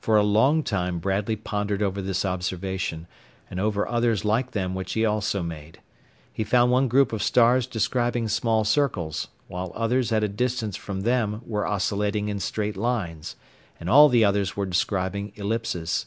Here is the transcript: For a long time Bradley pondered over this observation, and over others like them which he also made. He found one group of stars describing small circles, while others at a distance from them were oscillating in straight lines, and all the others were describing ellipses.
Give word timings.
For 0.00 0.16
a 0.16 0.24
long 0.24 0.64
time 0.64 0.98
Bradley 0.98 1.36
pondered 1.36 1.84
over 1.84 2.02
this 2.02 2.24
observation, 2.24 3.06
and 3.48 3.60
over 3.60 3.86
others 3.86 4.24
like 4.24 4.50
them 4.50 4.74
which 4.74 4.94
he 4.94 5.04
also 5.04 5.40
made. 5.40 5.78
He 6.32 6.42
found 6.42 6.72
one 6.72 6.88
group 6.88 7.12
of 7.12 7.22
stars 7.22 7.68
describing 7.68 8.26
small 8.26 8.64
circles, 8.64 9.28
while 9.46 9.70
others 9.76 10.10
at 10.10 10.24
a 10.24 10.28
distance 10.28 10.74
from 10.76 11.02
them 11.02 11.42
were 11.46 11.64
oscillating 11.64 12.28
in 12.28 12.40
straight 12.40 12.76
lines, 12.76 13.36
and 13.78 13.88
all 13.88 14.08
the 14.08 14.24
others 14.24 14.56
were 14.56 14.66
describing 14.66 15.30
ellipses. 15.36 16.06